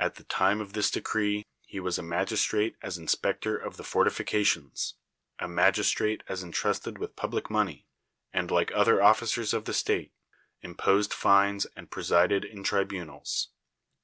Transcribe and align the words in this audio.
At 0.00 0.16
the 0.16 0.24
time 0.24 0.60
of 0.60 0.72
this 0.72 0.90
decree 0.90 1.44
he 1.62 1.78
was 1.78 1.98
a 1.98 2.02
magistrate 2.02 2.74
as 2.82 2.98
inspector 2.98 3.56
of 3.56 3.76
the 3.76 3.84
fortifications, 3.84 4.94
a 5.38 5.46
magistrate 5.46 6.24
as 6.28 6.42
intrusted 6.42 6.98
with 6.98 7.14
public 7.14 7.48
money, 7.48 7.86
and, 8.32 8.50
like 8.50 8.72
other 8.72 9.00
officers 9.00 9.54
of 9.54 9.64
the 9.64 9.72
state, 9.72 10.12
imposed 10.62 11.14
fines 11.14 11.64
and 11.76 11.92
presided 11.92 12.44
in 12.44 12.64
tribunals. 12.64 13.50